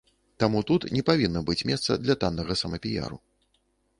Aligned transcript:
Таму 0.43 0.61
тут 0.69 0.87
не 0.95 1.01
павінна 1.09 1.43
быць 1.49 1.65
месца 1.71 1.99
для 2.05 2.15
таннага 2.23 2.57
самапіяру. 2.63 3.21